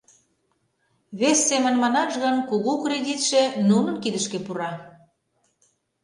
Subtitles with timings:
[1.19, 4.71] Вес семын манаш гын, кугу кредитше нунын кидышке пура...